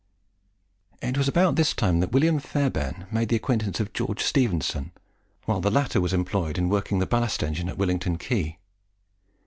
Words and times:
It 1.03 1.15
was 1.15 1.27
about 1.27 1.57
this 1.57 1.75
time 1.75 1.99
that 1.99 2.11
William 2.11 2.39
Fairbairn 2.39 3.05
made 3.11 3.29
the 3.29 3.35
acquaintance 3.35 3.79
of 3.79 3.93
George 3.93 4.23
Stephenson, 4.23 4.93
while 5.45 5.61
the 5.61 5.69
latter 5.69 6.01
was 6.01 6.11
employed 6.11 6.57
in 6.57 6.69
working 6.69 6.97
the 6.97 7.05
ballast 7.05 7.43
engine 7.43 7.69
at 7.69 7.77
Willington 7.77 8.17
Quay. 8.19 8.57